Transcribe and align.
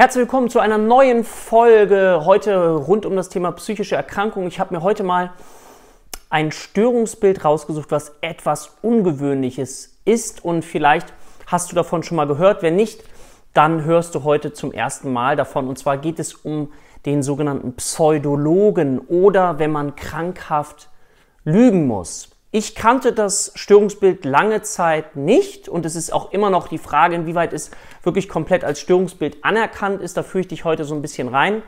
Herzlich 0.00 0.22
willkommen 0.22 0.48
zu 0.48 0.60
einer 0.60 0.78
neuen 0.78 1.24
Folge 1.24 2.22
heute 2.24 2.70
rund 2.70 3.04
um 3.04 3.16
das 3.16 3.28
Thema 3.28 3.52
psychische 3.52 3.96
Erkrankung. 3.96 4.46
Ich 4.46 4.58
habe 4.58 4.74
mir 4.74 4.82
heute 4.82 5.02
mal 5.02 5.34
ein 6.30 6.52
Störungsbild 6.52 7.44
rausgesucht, 7.44 7.90
was 7.90 8.14
etwas 8.22 8.78
Ungewöhnliches 8.80 10.00
ist 10.06 10.42
und 10.42 10.64
vielleicht 10.64 11.12
hast 11.48 11.70
du 11.70 11.76
davon 11.76 12.02
schon 12.02 12.16
mal 12.16 12.26
gehört. 12.26 12.62
Wenn 12.62 12.76
nicht, 12.76 13.04
dann 13.52 13.84
hörst 13.84 14.14
du 14.14 14.24
heute 14.24 14.54
zum 14.54 14.72
ersten 14.72 15.12
Mal 15.12 15.36
davon. 15.36 15.68
Und 15.68 15.78
zwar 15.78 15.98
geht 15.98 16.18
es 16.18 16.32
um 16.32 16.72
den 17.04 17.22
sogenannten 17.22 17.74
Pseudologen 17.74 19.00
oder 19.00 19.58
wenn 19.58 19.70
man 19.70 19.96
krankhaft 19.96 20.88
lügen 21.44 21.86
muss. 21.86 22.30
Ich 22.52 22.74
kannte 22.74 23.12
das 23.12 23.52
Störungsbild 23.54 24.24
lange 24.24 24.62
Zeit 24.62 25.14
nicht 25.14 25.68
und 25.68 25.86
es 25.86 25.94
ist 25.94 26.12
auch 26.12 26.32
immer 26.32 26.50
noch 26.50 26.66
die 26.66 26.78
Frage, 26.78 27.14
inwieweit 27.14 27.52
es 27.52 27.70
wirklich 28.02 28.28
komplett 28.28 28.64
als 28.64 28.80
Störungsbild 28.80 29.44
anerkannt 29.44 30.00
ist. 30.00 30.16
Da 30.16 30.24
führe 30.24 30.40
ich 30.40 30.48
dich 30.48 30.64
heute 30.64 30.84
so 30.84 30.96
ein 30.96 31.02
bisschen 31.02 31.28
rein. 31.28 31.62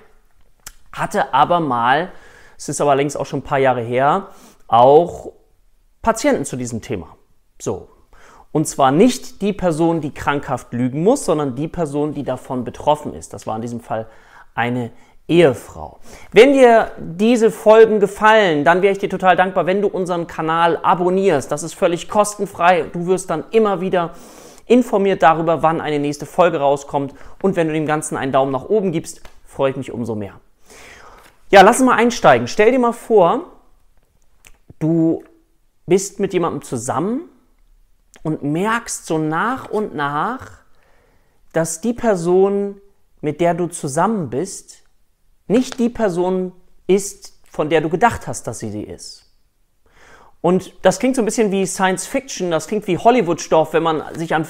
Hatte 0.92 1.32
aber 1.32 1.60
mal, 1.60 2.10
es 2.58 2.68
ist 2.68 2.80
aber 2.80 2.96
längst 2.96 3.16
auch 3.16 3.26
schon 3.26 3.40
ein 3.40 3.44
paar 3.44 3.60
Jahre 3.60 3.80
her, 3.80 4.28
auch 4.66 5.32
Patienten 6.02 6.44
zu 6.44 6.56
diesem 6.56 6.82
Thema. 6.82 7.16
So. 7.60 7.88
Und 8.50 8.66
zwar 8.66 8.90
nicht 8.90 9.40
die 9.40 9.52
Person, 9.52 10.00
die 10.00 10.12
krankhaft 10.12 10.72
lügen 10.72 11.04
muss, 11.04 11.24
sondern 11.24 11.54
die 11.54 11.68
Person, 11.68 12.12
die 12.12 12.24
davon 12.24 12.64
betroffen 12.64 13.14
ist. 13.14 13.32
Das 13.32 13.46
war 13.46 13.54
in 13.54 13.62
diesem 13.62 13.80
Fall 13.80 14.08
eine 14.54 14.90
Ehefrau. 15.28 15.98
Wenn 16.32 16.52
dir 16.52 16.90
diese 16.98 17.50
Folgen 17.50 18.00
gefallen, 18.00 18.64
dann 18.64 18.82
wäre 18.82 18.92
ich 18.92 18.98
dir 18.98 19.08
total 19.08 19.36
dankbar, 19.36 19.66
wenn 19.66 19.80
du 19.80 19.88
unseren 19.88 20.26
Kanal 20.26 20.78
abonnierst. 20.82 21.50
Das 21.50 21.62
ist 21.62 21.74
völlig 21.74 22.08
kostenfrei. 22.08 22.82
Du 22.92 23.06
wirst 23.06 23.30
dann 23.30 23.44
immer 23.50 23.80
wieder 23.80 24.14
informiert 24.66 25.22
darüber, 25.22 25.62
wann 25.62 25.80
eine 25.80 25.98
nächste 25.98 26.26
Folge 26.26 26.58
rauskommt. 26.58 27.14
Und 27.40 27.56
wenn 27.56 27.68
du 27.68 27.74
dem 27.74 27.86
Ganzen 27.86 28.16
einen 28.16 28.32
Daumen 28.32 28.52
nach 28.52 28.64
oben 28.64 28.92
gibst, 28.92 29.22
freue 29.46 29.70
ich 29.70 29.76
mich 29.76 29.92
umso 29.92 30.14
mehr. 30.14 30.40
Ja, 31.50 31.62
lass 31.62 31.80
uns 31.80 31.86
mal 31.86 31.96
einsteigen. 31.96 32.48
Stell 32.48 32.72
dir 32.72 32.78
mal 32.78 32.92
vor, 32.92 33.44
du 34.78 35.22
bist 35.86 36.20
mit 36.20 36.32
jemandem 36.32 36.62
zusammen 36.62 37.28
und 38.22 38.42
merkst 38.42 39.06
so 39.06 39.18
nach 39.18 39.68
und 39.68 39.94
nach, 39.94 40.62
dass 41.52 41.80
die 41.80 41.92
Person, 41.92 42.80
mit 43.20 43.40
der 43.40 43.54
du 43.54 43.66
zusammen 43.66 44.30
bist, 44.30 44.81
nicht 45.46 45.78
die 45.78 45.88
Person 45.88 46.52
ist, 46.86 47.38
von 47.50 47.68
der 47.68 47.80
du 47.80 47.88
gedacht 47.88 48.26
hast, 48.26 48.46
dass 48.46 48.58
sie 48.58 48.70
sie 48.70 48.82
ist. 48.82 49.30
Und 50.40 50.74
das 50.82 50.98
klingt 50.98 51.14
so 51.14 51.22
ein 51.22 51.24
bisschen 51.24 51.52
wie 51.52 51.66
Science 51.66 52.06
Fiction, 52.06 52.50
das 52.50 52.66
klingt 52.66 52.86
wie 52.86 52.98
Hollywood-Stoff, 52.98 53.72
wenn 53.74 53.82
man 53.82 54.02
sich 54.14 54.34
an 54.34 54.46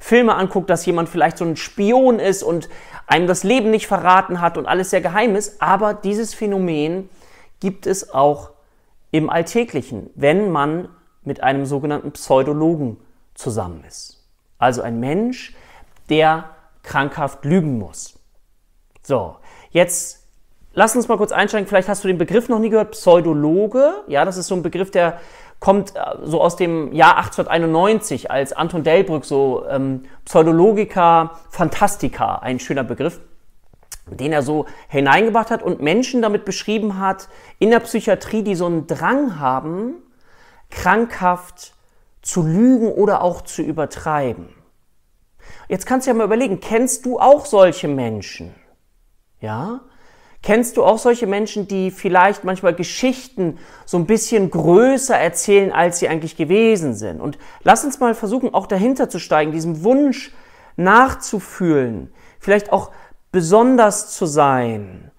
Filme 0.00 0.34
anguckt, 0.34 0.70
dass 0.70 0.86
jemand 0.86 1.08
vielleicht 1.08 1.38
so 1.38 1.44
ein 1.44 1.56
Spion 1.56 2.18
ist 2.18 2.42
und 2.42 2.68
einem 3.06 3.26
das 3.26 3.42
Leben 3.42 3.70
nicht 3.70 3.86
verraten 3.86 4.40
hat 4.40 4.56
und 4.58 4.66
alles 4.66 4.90
sehr 4.90 5.00
geheim 5.00 5.36
ist. 5.36 5.60
Aber 5.60 5.94
dieses 5.94 6.34
Phänomen 6.34 7.08
gibt 7.60 7.86
es 7.86 8.12
auch 8.12 8.50
im 9.10 9.30
Alltäglichen, 9.30 10.10
wenn 10.14 10.50
man 10.50 10.88
mit 11.22 11.42
einem 11.42 11.66
sogenannten 11.66 12.12
Pseudologen 12.12 12.98
zusammen 13.34 13.84
ist. 13.84 14.26
Also 14.58 14.82
ein 14.82 15.00
Mensch, 15.00 15.54
der 16.08 16.50
krankhaft 16.82 17.44
lügen 17.44 17.78
muss. 17.78 18.18
So, 19.02 19.36
jetzt 19.70 20.23
Lass 20.74 20.96
uns 20.96 21.06
mal 21.06 21.16
kurz 21.16 21.30
einsteigen. 21.32 21.68
Vielleicht 21.68 21.88
hast 21.88 22.02
du 22.02 22.08
den 22.08 22.18
Begriff 22.18 22.48
noch 22.48 22.58
nie 22.58 22.68
gehört. 22.68 22.92
Pseudologe. 22.92 24.02
Ja, 24.08 24.24
das 24.24 24.36
ist 24.36 24.48
so 24.48 24.56
ein 24.56 24.62
Begriff, 24.62 24.90
der 24.90 25.20
kommt 25.60 25.94
äh, 25.94 26.00
so 26.24 26.42
aus 26.42 26.56
dem 26.56 26.92
Jahr 26.92 27.16
1891, 27.16 28.30
als 28.30 28.52
Anton 28.52 28.82
Delbrück 28.82 29.24
so 29.24 29.64
ähm, 29.68 30.02
Pseudologica 30.24 31.38
Fantastica, 31.48 32.36
ein 32.36 32.58
schöner 32.58 32.84
Begriff, 32.84 33.20
den 34.06 34.32
er 34.32 34.42
so 34.42 34.66
hineingebracht 34.88 35.50
hat 35.50 35.62
und 35.62 35.80
Menschen 35.80 36.22
damit 36.22 36.44
beschrieben 36.44 36.98
hat 36.98 37.28
in 37.60 37.70
der 37.70 37.80
Psychiatrie, 37.80 38.42
die 38.42 38.56
so 38.56 38.66
einen 38.66 38.86
Drang 38.86 39.38
haben, 39.38 39.94
krankhaft 40.70 41.72
zu 42.20 42.42
lügen 42.42 42.90
oder 42.90 43.22
auch 43.22 43.42
zu 43.42 43.62
übertreiben. 43.62 44.48
Jetzt 45.68 45.86
kannst 45.86 46.06
du 46.06 46.10
ja 46.10 46.14
mal 46.14 46.24
überlegen, 46.24 46.60
kennst 46.60 47.06
du 47.06 47.20
auch 47.20 47.46
solche 47.46 47.86
Menschen? 47.86 48.54
Ja? 49.40 49.80
Kennst 50.44 50.76
du 50.76 50.84
auch 50.84 50.98
solche 50.98 51.26
Menschen, 51.26 51.68
die 51.68 51.90
vielleicht 51.90 52.44
manchmal 52.44 52.74
Geschichten 52.74 53.58
so 53.86 53.96
ein 53.96 54.04
bisschen 54.04 54.50
größer 54.50 55.16
erzählen, 55.16 55.72
als 55.72 56.00
sie 56.00 56.08
eigentlich 56.08 56.36
gewesen 56.36 56.92
sind? 56.94 57.22
Und 57.22 57.38
lass 57.62 57.82
uns 57.82 57.98
mal 57.98 58.14
versuchen, 58.14 58.52
auch 58.52 58.66
dahinter 58.66 59.08
zu 59.08 59.18
steigen, 59.18 59.52
diesem 59.52 59.84
Wunsch 59.84 60.34
nachzufühlen, 60.76 62.12
vielleicht 62.38 62.72
auch 62.72 62.90
besonders 63.32 64.14
zu 64.14 64.26
sein, 64.26 65.10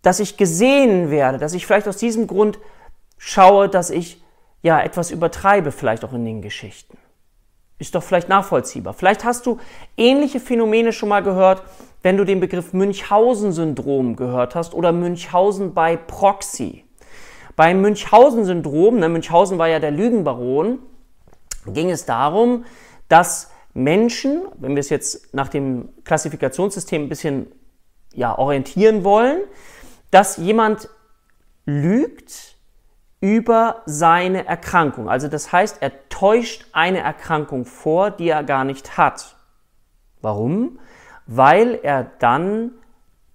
dass 0.00 0.18
ich 0.18 0.38
gesehen 0.38 1.10
werde, 1.10 1.36
dass 1.36 1.52
ich 1.52 1.66
vielleicht 1.66 1.86
aus 1.86 1.98
diesem 1.98 2.26
Grund 2.26 2.58
schaue, 3.18 3.68
dass 3.68 3.90
ich 3.90 4.24
ja 4.62 4.80
etwas 4.80 5.10
übertreibe, 5.10 5.72
vielleicht 5.72 6.06
auch 6.06 6.14
in 6.14 6.24
den 6.24 6.40
Geschichten. 6.40 6.96
Ist 7.78 7.94
doch 7.94 8.02
vielleicht 8.02 8.30
nachvollziehbar. 8.30 8.94
Vielleicht 8.94 9.24
hast 9.24 9.44
du 9.44 9.58
ähnliche 9.98 10.40
Phänomene 10.40 10.94
schon 10.94 11.10
mal 11.10 11.22
gehört, 11.22 11.62
wenn 12.04 12.18
du 12.18 12.24
den 12.24 12.38
Begriff 12.38 12.74
Münchhausen-Syndrom 12.74 14.14
gehört 14.14 14.54
hast 14.54 14.74
oder 14.74 14.92
Münchhausen 14.92 15.72
bei 15.72 15.96
Proxy. 15.96 16.84
Beim 17.56 17.80
Münchhausen-Syndrom, 17.80 18.98
ne, 18.98 19.08
Münchhausen 19.08 19.56
war 19.56 19.68
ja 19.68 19.80
der 19.80 19.90
Lügenbaron, 19.90 20.80
ging 21.66 21.88
es 21.88 22.04
darum, 22.04 22.66
dass 23.08 23.50
Menschen, 23.72 24.42
wenn 24.58 24.72
wir 24.72 24.80
es 24.80 24.90
jetzt 24.90 25.34
nach 25.34 25.48
dem 25.48 25.88
Klassifikationssystem 26.04 27.04
ein 27.04 27.08
bisschen 27.08 27.46
ja, 28.12 28.36
orientieren 28.36 29.02
wollen, 29.02 29.40
dass 30.10 30.36
jemand 30.36 30.90
lügt, 31.64 32.54
über 33.22 33.82
seine 33.86 34.46
Erkrankung. 34.46 35.08
Also 35.08 35.28
das 35.28 35.50
heißt, 35.50 35.78
er 35.80 36.10
täuscht 36.10 36.66
eine 36.72 36.98
Erkrankung 36.98 37.64
vor, 37.64 38.10
die 38.10 38.28
er 38.28 38.44
gar 38.44 38.64
nicht 38.64 38.98
hat. 38.98 39.36
Warum? 40.20 40.78
Weil 41.26 41.78
er 41.82 42.04
dann 42.18 42.72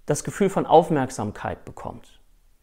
das 0.06 0.24
Gefühl 0.24 0.50
von 0.50 0.66
Aufmerksamkeit 0.66 1.66
bekommt. 1.66 2.20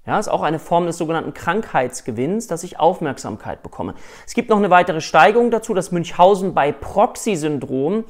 Ja, 0.07 0.21
ist 0.21 0.29
auch 0.29 0.43
eine 0.43 0.61
Form 0.61 0.87
des 0.87 0.99
sogenannten 0.99 1.35
Krankheitsgewinns, 1.35 2.47
dass 2.47 2.63
ich 2.63 2.79
Aufmerksamkeit 2.79 3.63
bekomme. 3.63 3.95
Es 4.25 4.35
gibt 4.35 4.51
noch 4.51 4.57
eine 4.57 4.71
weitere 4.71 5.01
Steigerung 5.01 5.51
dazu, 5.51 5.75
das 5.75 5.91
Münchhausen 5.91 6.55
bei 6.55 6.71
Proxy-Syndrom. 6.71 8.05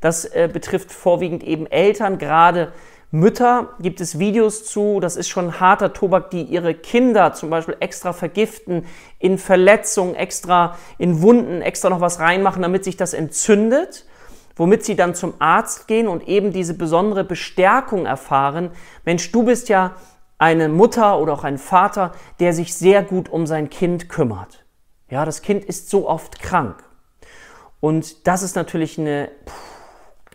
Das 0.00 0.24
äh, 0.24 0.48
betrifft 0.50 0.92
vorwiegend 0.92 1.42
eben 1.42 1.66
Eltern, 1.66 2.16
gerade 2.16 2.72
Mütter 3.14 3.74
gibt 3.78 4.00
es 4.00 4.18
Videos 4.18 4.64
zu, 4.64 4.98
das 4.98 5.16
ist 5.16 5.28
schon 5.28 5.60
harter 5.60 5.92
Tobak, 5.92 6.30
die 6.30 6.44
ihre 6.44 6.74
Kinder 6.74 7.34
zum 7.34 7.50
Beispiel 7.50 7.76
extra 7.78 8.14
vergiften, 8.14 8.86
in 9.18 9.36
Verletzungen, 9.36 10.14
extra 10.14 10.78
in 10.96 11.20
Wunden, 11.20 11.60
extra 11.60 11.90
noch 11.90 12.00
was 12.00 12.20
reinmachen, 12.20 12.62
damit 12.62 12.84
sich 12.84 12.96
das 12.96 13.12
entzündet, 13.12 14.06
womit 14.56 14.84
sie 14.84 14.96
dann 14.96 15.14
zum 15.14 15.34
Arzt 15.38 15.88
gehen 15.88 16.08
und 16.08 16.28
eben 16.28 16.52
diese 16.52 16.74
besondere 16.74 17.24
Bestärkung 17.24 18.06
erfahren. 18.06 18.70
Mensch, 19.04 19.30
du 19.32 19.44
bist 19.44 19.68
ja 19.68 19.94
eine 20.38 20.68
Mutter 20.68 21.18
oder 21.18 21.34
auch 21.34 21.44
ein 21.44 21.58
Vater, 21.58 22.12
der 22.40 22.52
sich 22.52 22.74
sehr 22.74 23.02
gut 23.02 23.28
um 23.28 23.46
sein 23.46 23.70
Kind 23.70 24.08
kümmert. 24.08 24.64
Ja, 25.08 25.24
das 25.24 25.42
Kind 25.42 25.64
ist 25.64 25.90
so 25.90 26.08
oft 26.08 26.40
krank. 26.40 26.82
Und 27.80 28.26
das 28.26 28.42
ist 28.42 28.56
natürlich 28.56 28.98
eine 28.98 29.30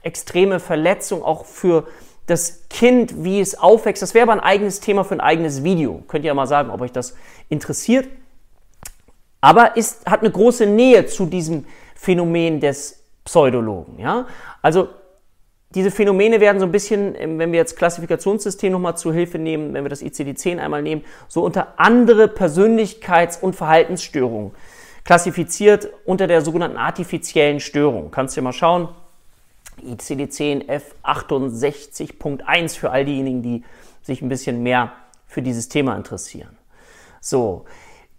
extreme 0.03 0.59
Verletzung 0.59 1.23
auch 1.23 1.45
für 1.45 1.87
das 2.27 2.67
Kind, 2.69 3.23
wie 3.23 3.39
es 3.39 3.57
aufwächst. 3.57 4.01
Das 4.01 4.13
wäre 4.13 4.23
aber 4.23 4.33
ein 4.33 4.39
eigenes 4.39 4.79
Thema 4.79 5.03
für 5.03 5.15
ein 5.15 5.21
eigenes 5.21 5.63
Video. 5.63 6.03
Könnt 6.07 6.25
ihr 6.25 6.29
ja 6.29 6.33
mal 6.33 6.45
sagen, 6.45 6.69
ob 6.69 6.81
euch 6.81 6.91
das 6.91 7.15
interessiert. 7.49 8.07
Aber 9.41 9.77
ist, 9.77 10.05
hat 10.05 10.21
eine 10.21 10.31
große 10.31 10.65
Nähe 10.65 11.05
zu 11.05 11.25
diesem 11.25 11.65
Phänomen 11.95 12.59
des 12.59 13.03
Pseudologen. 13.27 13.99
Ja? 13.99 14.25
Also 14.61 14.87
diese 15.75 15.91
Phänomene 15.91 16.39
werden 16.39 16.59
so 16.59 16.65
ein 16.65 16.71
bisschen, 16.71 17.13
wenn 17.13 17.51
wir 17.51 17.59
jetzt 17.59 17.75
Klassifikationssystem 17.75 18.71
nochmal 18.71 18.95
zu 18.95 19.11
Hilfe 19.11 19.37
nehmen, 19.37 19.73
wenn 19.73 19.83
wir 19.83 19.89
das 19.89 20.01
ICD-10 20.01 20.59
einmal 20.59 20.81
nehmen, 20.81 21.03
so 21.27 21.43
unter 21.43 21.73
andere 21.75 22.27
Persönlichkeits- 22.27 23.41
und 23.41 23.55
Verhaltensstörungen 23.55 24.51
klassifiziert 25.03 25.89
unter 26.05 26.27
der 26.27 26.41
sogenannten 26.41 26.77
artifiziellen 26.77 27.59
Störung. 27.59 28.11
Kannst 28.11 28.35
du 28.37 28.41
mal 28.41 28.53
schauen, 28.53 28.87
ICD-10 29.85 30.67
F68.1 31.03 32.77
für 32.77 32.91
all 32.91 33.03
diejenigen, 33.03 33.41
die 33.41 33.63
sich 34.03 34.21
ein 34.21 34.29
bisschen 34.29 34.63
mehr 34.63 34.93
für 35.27 35.41
dieses 35.41 35.67
Thema 35.67 35.95
interessieren. 35.97 36.57
So, 37.19 37.65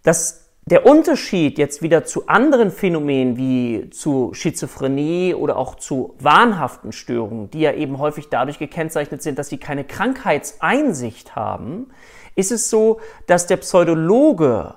das, 0.03 0.48
der 0.65 0.85
Unterschied 0.85 1.57
jetzt 1.57 1.81
wieder 1.81 2.05
zu 2.05 2.27
anderen 2.27 2.69
Phänomenen 2.69 3.37
wie 3.37 3.89
zu 3.89 4.33
Schizophrenie 4.33 5.33
oder 5.33 5.57
auch 5.57 5.75
zu 5.75 6.15
wahnhaften 6.19 6.91
Störungen, 6.91 7.49
die 7.49 7.61
ja 7.61 7.73
eben 7.73 7.97
häufig 7.97 8.29
dadurch 8.29 8.59
gekennzeichnet 8.59 9.23
sind, 9.23 9.39
dass 9.39 9.49
sie 9.49 9.57
keine 9.57 9.83
Krankheitseinsicht 9.83 11.35
haben, 11.35 11.87
ist 12.35 12.51
es 12.51 12.69
so, 12.69 12.99
dass 13.25 13.47
der 13.47 13.57
Pseudologe 13.57 14.75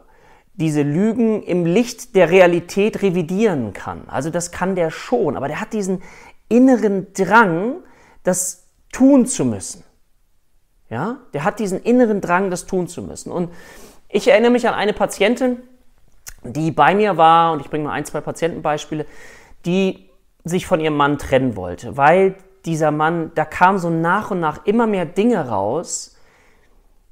diese 0.55 0.83
Lügen 0.83 1.43
im 1.43 1.67
Licht 1.67 2.15
der 2.15 2.31
Realität 2.31 3.03
revidieren 3.03 3.73
kann. 3.73 4.05
Also 4.09 4.31
das 4.31 4.51
kann 4.51 4.77
der 4.77 4.91
schon, 4.91 5.37
aber 5.37 5.49
der 5.49 5.61
hat 5.61 5.73
diesen 5.73 6.03
inneren 6.49 7.13
Drang, 7.15 7.77
dass 8.23 8.69
tun 8.93 9.27
zu 9.27 9.45
müssen. 9.45 9.85
Ja, 10.91 11.21
der 11.33 11.45
hat 11.45 11.59
diesen 11.59 11.81
inneren 11.81 12.21
Drang, 12.21 12.51
das 12.51 12.67
tun 12.67 12.87
zu 12.87 13.03
müssen. 13.03 13.33
Und 13.33 13.51
ich 14.11 14.29
erinnere 14.29 14.51
mich 14.51 14.69
an 14.69 14.75
eine 14.75 14.93
Patientin, 14.93 15.63
die 16.45 16.71
bei 16.71 16.95
mir 16.95 17.17
war, 17.17 17.53
und 17.53 17.61
ich 17.61 17.71
bringe 17.71 17.85
mal 17.85 17.93
ein, 17.93 18.05
zwei 18.05 18.21
Patientenbeispiele, 18.21 19.07
die 19.65 20.09
sich 20.45 20.67
von 20.67 20.81
ihrem 20.81 20.97
Mann 20.97 21.19
trennen 21.19 21.57
wollte, 21.57 21.97
weil 21.97 22.35
dieser 22.65 22.91
Mann, 22.91 23.33
da 23.35 23.45
kam 23.45 23.79
so 23.79 23.91
nach 23.91 24.31
und 24.31 24.41
nach 24.41 24.67
immer 24.67 24.87
mehr 24.87 25.07
Dinge 25.07 25.49
raus, 25.49 26.17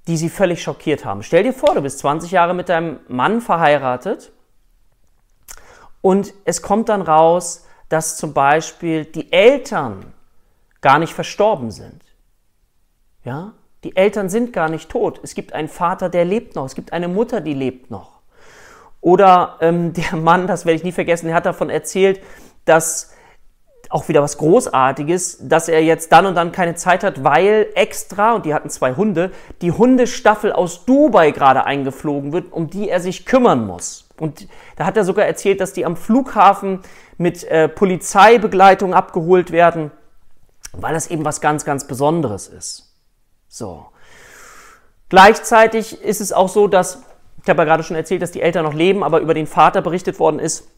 die 0.07 0.17
sie 0.17 0.29
völlig 0.29 0.63
schockiert 0.63 1.05
haben. 1.05 1.23
Stell 1.23 1.43
dir 1.43 1.53
vor, 1.53 1.75
du 1.75 1.83
bist 1.83 2.01
20 2.01 2.31
Jahre 2.31 2.55
mit 2.55 2.69
deinem 2.69 3.01
Mann 3.09 3.41
verheiratet 3.41 4.33
und 6.01 6.33
es 6.45 6.63
kommt 6.63 6.89
dann 6.89 7.03
raus, 7.03 7.67
dass 7.89 8.17
zum 8.17 8.33
Beispiel 8.33 9.05
die 9.05 9.33
Eltern 9.33 10.13
gar 10.81 10.99
nicht 10.99 11.13
verstorben 11.13 11.71
sind. 11.71 12.03
Ja? 13.25 13.53
Die 13.85 13.97
Eltern 13.97 14.29
sind 14.29 14.53
gar 14.53 14.69
nicht 14.69 14.91
tot. 14.91 15.21
Es 15.23 15.35
gibt 15.35 15.53
einen 15.53 15.69
Vater, 15.69 16.09
der 16.09 16.25
lebt 16.25 16.55
noch. 16.55 16.67
Es 16.67 16.75
gibt 16.75 16.93
eine 16.93 17.09
Mutter, 17.09 17.41
die 17.41 17.55
lebt 17.55 17.91
noch. 17.91 18.20
Oder 19.01 19.57
ähm, 19.61 19.93
der 19.95 20.17
Mann, 20.17 20.47
das 20.47 20.65
werde 20.67 20.77
ich 20.77 20.85
nie 20.85 20.93
vergessen, 20.93 21.27
der 21.27 21.35
hat 21.35 21.47
davon 21.47 21.71
erzählt, 21.71 22.21
dass 22.65 23.13
auch 23.91 24.09
wieder 24.09 24.23
was 24.23 24.39
Großartiges, 24.39 25.39
dass 25.49 25.69
er 25.69 25.83
jetzt 25.83 26.13
dann 26.13 26.25
und 26.25 26.37
dann 26.37 26.53
keine 26.53 26.77
Zeit 26.77 27.03
hat, 27.03 27.25
weil 27.25 27.67
extra, 27.75 28.35
und 28.35 28.47
die 28.47 28.55
hatten 28.55 28.71
zwei 28.71 28.95
Hunde, 28.95 29.33
die 29.63 29.73
Hundestaffel 29.73 30.53
aus 30.53 30.85
Dubai 30.85 31.33
gerade 31.33 31.65
eingeflogen 31.65 32.33
wird, 32.33 32.53
um 32.53 32.71
die 32.71 32.89
er 32.89 33.01
sich 33.01 33.27
kümmern 33.27 33.67
muss. 33.67 34.09
Und 34.17 34.47
da 34.77 34.87
hat 34.87 34.97
er 34.97 35.05
sogar 35.05 35.27
erzählt, 35.27 35.61
dass 35.61 35.73
die 35.73 35.85
am 35.85 35.97
Flughafen 35.97 36.81
mit 37.19 37.43
äh, 37.45 37.69
Polizeibegleitung 37.69 38.95
abgeholt 38.95 39.51
werden, 39.51 39.91
weil 40.73 40.95
das 40.95 41.09
eben 41.09 41.25
was 41.25 41.41
ganz, 41.41 41.65
ganz 41.65 41.87
Besonderes 41.87 42.47
ist. 42.47 42.95
So. 43.49 43.87
Gleichzeitig 45.09 46.01
ist 46.05 46.21
es 46.21 46.33
auch 46.33 46.49
so, 46.49 46.69
dass, 46.69 47.03
ich 47.43 47.49
habe 47.49 47.63
ja 47.63 47.65
gerade 47.65 47.83
schon 47.83 47.97
erzählt, 47.97 48.23
dass 48.23 48.33
die 48.33 48.43
Eltern 48.43 48.65
noch 48.65 48.75
leben, 48.75 49.03
aber 49.03 49.21
über 49.21 49.35
den 49.35 49.47
Vater 49.47 49.83
berichtet 49.83 50.19
worden 50.19 50.39
ist, 50.39 50.69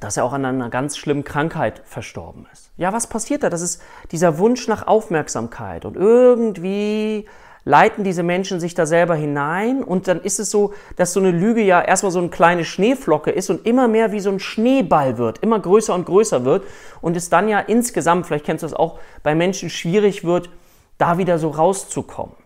dass 0.00 0.16
er 0.16 0.24
auch 0.24 0.32
an 0.32 0.44
einer 0.44 0.70
ganz 0.70 0.96
schlimmen 0.96 1.24
Krankheit 1.24 1.82
verstorben 1.84 2.46
ist. 2.52 2.70
Ja, 2.76 2.92
was 2.92 3.06
passiert 3.06 3.42
da? 3.42 3.50
Das 3.50 3.60
ist 3.60 3.80
dieser 4.10 4.38
Wunsch 4.38 4.66
nach 4.66 4.86
Aufmerksamkeit 4.86 5.84
und 5.84 5.96
irgendwie 5.96 7.26
leiten 7.64 8.04
diese 8.04 8.22
Menschen 8.22 8.60
sich 8.60 8.74
da 8.74 8.84
selber 8.84 9.14
hinein 9.14 9.82
und 9.82 10.06
dann 10.06 10.20
ist 10.20 10.38
es 10.38 10.50
so, 10.50 10.74
dass 10.96 11.12
so 11.12 11.20
eine 11.20 11.30
Lüge 11.30 11.62
ja 11.62 11.80
erstmal 11.80 12.12
so 12.12 12.18
eine 12.18 12.28
kleine 12.28 12.64
Schneeflocke 12.64 13.30
ist 13.30 13.48
und 13.48 13.66
immer 13.66 13.88
mehr 13.88 14.12
wie 14.12 14.20
so 14.20 14.30
ein 14.30 14.40
Schneeball 14.40 15.16
wird, 15.16 15.38
immer 15.38 15.58
größer 15.58 15.94
und 15.94 16.04
größer 16.04 16.44
wird 16.44 16.64
und 17.00 17.16
es 17.16 17.30
dann 17.30 17.48
ja 17.48 17.60
insgesamt, 17.60 18.26
vielleicht 18.26 18.44
kennst 18.44 18.62
du 18.62 18.66
das 18.66 18.74
auch, 18.74 18.98
bei 19.22 19.34
Menschen 19.34 19.70
schwierig 19.70 20.24
wird, 20.24 20.50
da 20.98 21.16
wieder 21.16 21.38
so 21.38 21.48
rauszukommen. 21.48 22.36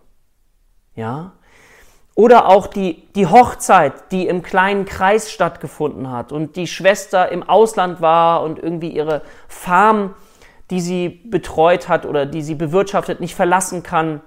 Ja? 0.94 1.32
Oder 2.18 2.48
auch 2.48 2.66
die, 2.66 3.06
die 3.14 3.28
Hochzeit, 3.28 4.10
die 4.10 4.26
im 4.26 4.42
kleinen 4.42 4.86
Kreis 4.86 5.30
stattgefunden 5.30 6.10
hat 6.10 6.32
und 6.32 6.56
die 6.56 6.66
Schwester 6.66 7.30
im 7.30 7.48
Ausland 7.48 8.00
war 8.00 8.42
und 8.42 8.58
irgendwie 8.58 8.88
ihre 8.88 9.22
Farm, 9.46 10.16
die 10.72 10.80
sie 10.80 11.08
betreut 11.08 11.88
hat 11.88 12.04
oder 12.04 12.26
die 12.26 12.42
sie 12.42 12.56
bewirtschaftet, 12.56 13.20
nicht 13.20 13.36
verlassen 13.36 13.84
kann. 13.84 14.20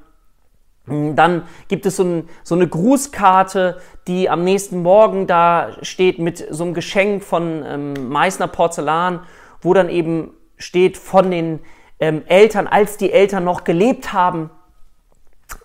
Dann 0.85 1.43
gibt 1.67 1.85
es 1.85 1.97
so, 1.97 2.05
ein, 2.05 2.29
so, 2.45 2.55
eine 2.55 2.65
Grußkarte, 2.65 3.81
die 4.07 4.29
am 4.29 4.45
nächsten 4.45 4.81
Morgen 4.83 5.27
da 5.27 5.71
steht 5.81 6.17
mit 6.17 6.47
so 6.49 6.63
einem 6.63 6.73
Geschenk 6.73 7.21
von 7.25 7.61
ähm, 7.65 8.07
Meißner 8.07 8.47
Porzellan, 8.47 9.19
wo 9.59 9.73
dann 9.73 9.89
eben 9.89 10.31
steht 10.55 10.97
von 10.97 11.29
den 11.29 11.59
ähm, 11.99 12.21
Eltern, 12.27 12.67
als 12.67 12.95
die 12.95 13.11
Eltern 13.11 13.43
noch 13.43 13.65
gelebt 13.65 14.13
haben. 14.13 14.49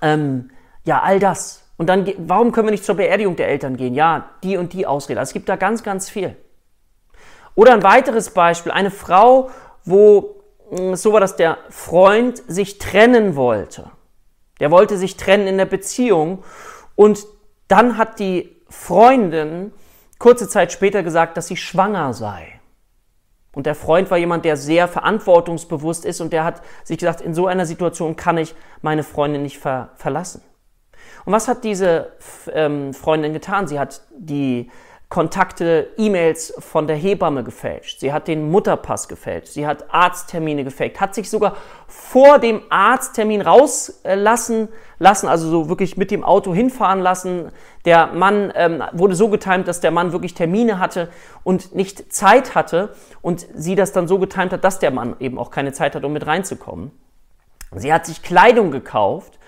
Ähm, 0.02 0.50
ja, 0.84 1.00
all 1.02 1.20
das. 1.20 1.65
Und 1.76 1.88
dann, 1.88 2.10
warum 2.18 2.52
können 2.52 2.68
wir 2.68 2.72
nicht 2.72 2.84
zur 2.84 2.94
Beerdigung 2.96 3.36
der 3.36 3.48
Eltern 3.48 3.76
gehen? 3.76 3.94
Ja, 3.94 4.30
die 4.42 4.56
und 4.56 4.72
die 4.72 4.86
Ausrede. 4.86 5.20
Also 5.20 5.30
es 5.30 5.34
gibt 5.34 5.48
da 5.48 5.56
ganz, 5.56 5.82
ganz 5.82 6.08
viel. 6.08 6.36
Oder 7.54 7.72
ein 7.72 7.82
weiteres 7.82 8.30
Beispiel, 8.30 8.72
eine 8.72 8.90
Frau, 8.90 9.50
wo 9.84 10.36
hm, 10.70 10.94
so 10.96 11.12
war, 11.12 11.20
dass 11.20 11.36
der 11.36 11.58
Freund 11.68 12.42
sich 12.48 12.78
trennen 12.78 13.36
wollte. 13.36 13.90
Der 14.60 14.70
wollte 14.70 14.96
sich 14.96 15.16
trennen 15.16 15.46
in 15.46 15.58
der 15.58 15.66
Beziehung 15.66 16.42
und 16.94 17.26
dann 17.68 17.98
hat 17.98 18.18
die 18.18 18.56
Freundin 18.68 19.72
kurze 20.18 20.48
Zeit 20.48 20.72
später 20.72 21.02
gesagt, 21.02 21.36
dass 21.36 21.46
sie 21.46 21.56
schwanger 21.56 22.14
sei. 22.14 22.60
Und 23.54 23.66
der 23.66 23.74
Freund 23.74 24.10
war 24.10 24.18
jemand, 24.18 24.44
der 24.44 24.56
sehr 24.56 24.86
verantwortungsbewusst 24.88 26.04
ist 26.04 26.20
und 26.20 26.32
der 26.32 26.44
hat 26.44 26.62
sich 26.84 26.98
gesagt, 26.98 27.20
in 27.20 27.34
so 27.34 27.46
einer 27.46 27.64
Situation 27.64 28.16
kann 28.16 28.38
ich 28.38 28.54
meine 28.82 29.02
Freundin 29.02 29.42
nicht 29.42 29.58
ver 29.58 29.90
verlassen. 29.96 30.42
Und 31.26 31.32
was 31.32 31.48
hat 31.48 31.64
diese 31.64 32.12
ähm, 32.52 32.94
Freundin 32.94 33.32
getan? 33.32 33.68
Sie 33.68 33.78
hat 33.78 34.00
die 34.16 34.70
Kontakte, 35.08 35.88
E-Mails 35.96 36.54
von 36.58 36.88
der 36.88 36.96
Hebamme 36.96 37.44
gefälscht. 37.44 38.00
Sie 38.00 38.12
hat 38.12 38.26
den 38.26 38.50
Mutterpass 38.50 39.06
gefälscht. 39.06 39.48
Sie 39.48 39.66
hat 39.66 39.92
Arzttermine 39.92 40.64
gefaked. 40.64 41.00
Hat 41.00 41.14
sich 41.14 41.30
sogar 41.30 41.56
vor 41.86 42.40
dem 42.40 42.62
Arzttermin 42.70 43.40
rauslassen 43.40 44.68
lassen, 44.98 45.28
also 45.28 45.48
so 45.48 45.68
wirklich 45.68 45.96
mit 45.96 46.10
dem 46.10 46.24
Auto 46.24 46.54
hinfahren 46.54 47.00
lassen. 47.00 47.52
Der 47.84 48.08
Mann 48.08 48.52
ähm, 48.56 48.82
wurde 48.92 49.14
so 49.14 49.28
getimt, 49.28 49.68
dass 49.68 49.80
der 49.80 49.92
Mann 49.92 50.12
wirklich 50.12 50.34
Termine 50.34 50.80
hatte 50.80 51.08
und 51.44 51.74
nicht 51.74 52.12
Zeit 52.12 52.54
hatte 52.54 52.94
und 53.22 53.46
sie 53.54 53.76
das 53.76 53.92
dann 53.92 54.08
so 54.08 54.18
getimt 54.18 54.52
hat, 54.52 54.64
dass 54.64 54.80
der 54.80 54.90
Mann 54.90 55.16
eben 55.20 55.38
auch 55.38 55.50
keine 55.50 55.72
Zeit 55.72 55.94
hat, 55.94 56.04
um 56.04 56.12
mit 56.12 56.26
reinzukommen. 56.26 56.90
Sie 57.74 57.92
hat 57.92 58.06
sich 58.06 58.22
Kleidung 58.22 58.70
gekauft, 58.70 59.38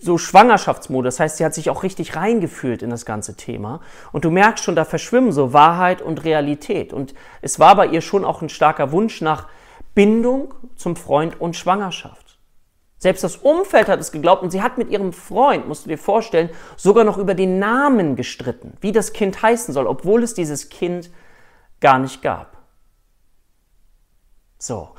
so 0.00 0.16
Schwangerschaftsmode. 0.16 1.06
Das 1.06 1.20
heißt, 1.20 1.36
sie 1.36 1.44
hat 1.44 1.54
sich 1.54 1.68
auch 1.68 1.82
richtig 1.82 2.16
reingefühlt 2.16 2.82
in 2.82 2.90
das 2.90 3.04
ganze 3.04 3.36
Thema. 3.36 3.80
Und 4.10 4.24
du 4.24 4.30
merkst 4.30 4.64
schon, 4.64 4.76
da 4.76 4.84
verschwimmen 4.84 5.32
so 5.32 5.52
Wahrheit 5.52 6.00
und 6.00 6.24
Realität. 6.24 6.92
Und 6.92 7.14
es 7.42 7.58
war 7.58 7.76
bei 7.76 7.86
ihr 7.86 8.00
schon 8.00 8.24
auch 8.24 8.40
ein 8.40 8.48
starker 8.48 8.92
Wunsch 8.92 9.20
nach 9.20 9.48
Bindung 9.94 10.54
zum 10.76 10.96
Freund 10.96 11.38
und 11.40 11.54
Schwangerschaft. 11.54 12.38
Selbst 12.96 13.24
das 13.24 13.36
Umfeld 13.36 13.88
hat 13.88 14.00
es 14.00 14.12
geglaubt 14.12 14.42
und 14.42 14.50
sie 14.50 14.62
hat 14.62 14.78
mit 14.78 14.88
ihrem 14.88 15.12
Freund, 15.12 15.66
musst 15.66 15.84
du 15.84 15.88
dir 15.88 15.98
vorstellen, 15.98 16.50
sogar 16.76 17.04
noch 17.04 17.18
über 17.18 17.34
den 17.34 17.58
Namen 17.58 18.16
gestritten, 18.16 18.76
wie 18.80 18.92
das 18.92 19.12
Kind 19.12 19.42
heißen 19.42 19.74
soll, 19.74 19.86
obwohl 19.86 20.22
es 20.22 20.34
dieses 20.34 20.68
Kind 20.68 21.10
gar 21.80 21.98
nicht 21.98 22.22
gab. 22.22 22.56
So. 24.56 24.90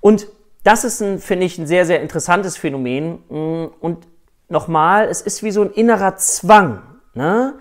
Und 0.00 0.28
das 0.66 0.82
ist, 0.82 1.00
ein, 1.00 1.20
finde 1.20 1.46
ich, 1.46 1.58
ein 1.58 1.66
sehr, 1.68 1.86
sehr 1.86 2.02
interessantes 2.02 2.56
Phänomen. 2.56 3.20
Mm, 3.28 3.66
und 3.78 4.06
nochmal, 4.48 5.06
es 5.06 5.20
ist 5.20 5.44
wie 5.44 5.52
so 5.52 5.62
ein 5.62 5.70
innerer 5.70 6.16
Zwang. 6.16 6.82
Ne? 7.14 7.54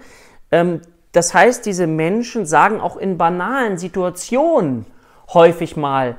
Ähm, 0.51 0.81
das 1.12 1.35
heißt, 1.35 1.67
diese 1.67 1.85
Menschen 1.85 2.47
sagen 2.47 2.81
auch 2.81 2.97
in 2.97 3.19
banalen 3.19 3.77
Situationen 3.77 4.88
häufig 5.33 5.77
mal 5.77 6.17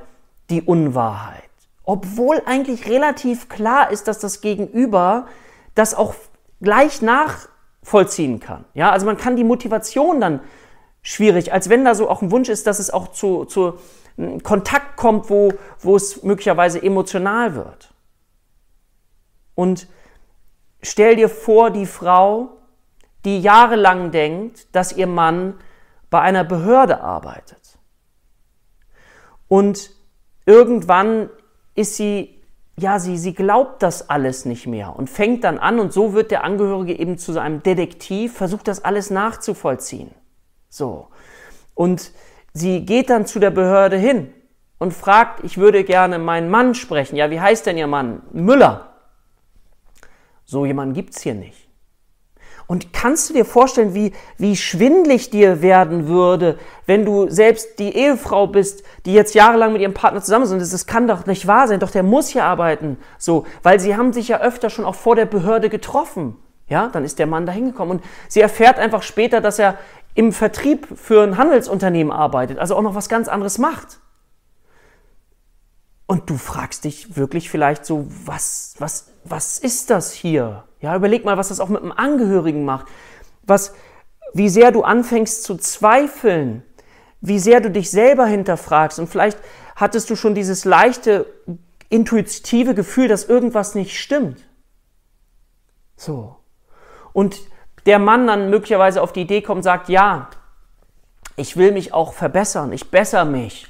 die 0.49 0.61
Unwahrheit. 0.61 1.43
Obwohl 1.83 2.41
eigentlich 2.45 2.89
relativ 2.89 3.49
klar 3.49 3.91
ist, 3.91 4.07
dass 4.07 4.19
das 4.19 4.39
Gegenüber 4.39 5.27
das 5.75 5.93
auch 5.93 6.15
gleich 6.61 7.01
nachvollziehen 7.01 8.39
kann. 8.39 8.63
Ja, 8.73 8.91
also 8.91 9.05
man 9.05 9.17
kann 9.17 9.35
die 9.35 9.43
Motivation 9.43 10.21
dann 10.21 10.39
schwierig, 11.07 11.53
als 11.53 11.69
wenn 11.69 11.85
da 11.85 11.95
so 11.95 12.09
auch 12.09 12.21
ein 12.21 12.31
Wunsch 12.31 12.49
ist, 12.49 12.67
dass 12.67 12.79
es 12.79 12.89
auch 12.89 13.13
zu, 13.13 13.45
zu 13.45 13.79
Kontakt 14.43 14.97
kommt, 14.97 15.29
wo, 15.29 15.53
wo 15.79 15.95
es 15.95 16.21
möglicherweise 16.21 16.83
emotional 16.83 17.55
wird. 17.55 17.93
Und 19.55 19.87
stell 20.81 21.15
dir 21.15 21.29
vor, 21.29 21.71
die 21.71 21.85
Frau, 21.85 22.57
die 23.23 23.39
jahrelang 23.39 24.11
denkt, 24.11 24.75
dass 24.75 24.91
ihr 24.91 25.07
Mann 25.07 25.53
bei 26.09 26.19
einer 26.19 26.43
Behörde 26.43 26.99
arbeitet. 26.99 27.79
Und 29.47 29.91
irgendwann 30.45 31.29
ist 31.73 31.95
sie, 31.95 32.41
ja, 32.77 32.99
sie, 32.99 33.17
sie 33.17 33.33
glaubt 33.33 33.81
das 33.81 34.09
alles 34.09 34.43
nicht 34.43 34.67
mehr 34.67 34.93
und 34.97 35.09
fängt 35.09 35.45
dann 35.45 35.57
an 35.57 35.79
und 35.79 35.93
so 35.93 36.13
wird 36.13 36.31
der 36.31 36.43
Angehörige 36.43 36.99
eben 36.99 37.17
zu 37.17 37.39
einem 37.39 37.63
Detektiv, 37.63 38.35
versucht 38.35 38.67
das 38.67 38.83
alles 38.83 39.09
nachzuvollziehen. 39.09 40.11
So. 40.77 41.07
Und 41.73 42.11
Sie 42.53 42.85
geht 42.85 43.09
dann 43.09 43.25
zu 43.25 43.39
der 43.39 43.51
Behörde 43.51 43.97
hin 43.97 44.33
und 44.79 44.93
fragt, 44.93 45.43
ich 45.43 45.57
würde 45.57 45.83
gerne 45.83 46.17
meinen 46.17 46.49
Mann 46.49 46.75
sprechen. 46.75 47.15
Ja, 47.15 47.29
wie 47.29 47.41
heißt 47.41 47.65
denn 47.65 47.77
Ihr 47.77 47.87
Mann? 47.87 48.21
Müller. 48.31 48.93
So 50.45 50.65
jemanden 50.65 50.93
gibt's 50.93 51.21
hier 51.21 51.35
nicht. 51.35 51.67
Und 52.67 52.93
kannst 52.93 53.29
du 53.29 53.33
dir 53.33 53.45
vorstellen, 53.45 53.93
wie, 53.93 54.11
wie 54.37 54.55
schwindlig 54.55 55.29
dir 55.29 55.61
werden 55.61 56.07
würde, 56.07 56.59
wenn 56.85 57.05
du 57.05 57.29
selbst 57.29 57.79
die 57.79 57.95
Ehefrau 57.95 58.47
bist, 58.47 58.83
die 59.05 59.13
jetzt 59.13 59.35
jahrelang 59.35 59.71
mit 59.71 59.81
ihrem 59.81 59.93
Partner 59.93 60.21
zusammen 60.21 60.45
ist? 60.45 60.51
Und 60.51 60.59
das 60.59 60.85
kann 60.85 61.07
doch 61.07 61.25
nicht 61.25 61.47
wahr 61.47 61.67
sein, 61.67 61.79
doch 61.79 61.91
der 61.91 62.03
muss 62.03 62.29
hier 62.29 62.43
arbeiten. 62.43 62.97
So, 63.17 63.45
weil 63.63 63.79
sie 63.79 63.95
haben 63.95 64.13
sich 64.13 64.27
ja 64.27 64.41
öfter 64.41 64.69
schon 64.69 64.85
auch 64.85 64.95
vor 64.95 65.15
der 65.15 65.25
Behörde 65.25 65.69
getroffen. 65.69 66.37
Ja, 66.69 66.89
dann 66.89 67.05
ist 67.05 67.19
der 67.19 67.27
Mann 67.27 67.45
da 67.45 67.53
hingekommen 67.53 67.97
und 67.97 68.05
sie 68.27 68.41
erfährt 68.41 68.77
einfach 68.77 69.01
später, 69.01 69.39
dass 69.39 69.57
er 69.57 69.77
im 70.17 70.31
Vertrieb 70.31 70.87
für 70.97 71.21
ein 71.21 71.37
Handelsunternehmen 71.37 72.11
arbeitet, 72.11 72.57
also 72.57 72.75
auch 72.75 72.81
noch 72.81 72.95
was 72.95 73.07
ganz 73.07 73.27
anderes 73.27 73.59
macht. 73.59 73.99
Und 76.07 76.31
du 76.31 76.37
fragst 76.37 76.85
dich 76.85 77.15
wirklich 77.15 77.51
vielleicht 77.51 77.85
so, 77.85 78.07
was, 78.25 78.73
was, 78.79 79.11
was 79.25 79.59
ist 79.59 79.91
das 79.91 80.11
hier? 80.11 80.63
Ja, 80.81 80.95
überleg 80.95 81.23
mal, 81.23 81.37
was 81.37 81.49
das 81.49 81.59
auch 81.59 81.69
mit 81.69 81.83
einem 81.83 81.91
Angehörigen 81.91 82.65
macht. 82.65 82.87
Was, 83.43 83.75
wie 84.33 84.49
sehr 84.49 84.71
du 84.71 84.81
anfängst 84.81 85.43
zu 85.43 85.55
zweifeln, 85.55 86.63
wie 87.21 87.37
sehr 87.37 87.61
du 87.61 87.69
dich 87.69 87.91
selber 87.91 88.25
hinterfragst. 88.25 88.97
Und 88.97 89.09
vielleicht 89.09 89.37
hattest 89.75 90.09
du 90.09 90.15
schon 90.15 90.33
dieses 90.33 90.65
leichte, 90.65 91.27
intuitive 91.89 92.73
Gefühl, 92.73 93.07
dass 93.07 93.25
irgendwas 93.25 93.75
nicht 93.75 93.99
stimmt. 93.99 94.47
So. 95.95 96.37
Und 97.13 97.39
der 97.87 97.97
Mann 97.97 98.27
dann 98.27 98.51
möglicherweise 98.51 99.01
auf 99.01 99.13
die 99.13 99.21
Idee 99.21 99.41
kommt 99.41 99.57
und 99.57 99.63
sagt, 99.63 99.89
ja, 99.89 100.29
ich 101.35 101.57
will 101.57 101.71
mich 101.71 101.93
auch 101.93 102.13
verbessern, 102.13 102.71
ich 102.71 102.91
bessere 102.91 103.25
mich 103.25 103.67